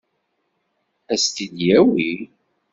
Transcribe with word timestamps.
Ad 1.13 1.19
s-t-id-yawi? 1.21 2.13